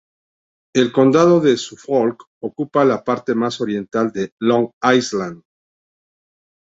El 0.73 0.91
condado 0.91 1.39
de 1.41 1.57
Suffolk 1.57 2.23
ocupa 2.41 2.83
la 2.85 3.03
parte 3.03 3.35
más 3.35 3.61
oriental 3.61 4.11
de 4.11 4.33
Long 4.39 4.71
Island. 4.95 5.43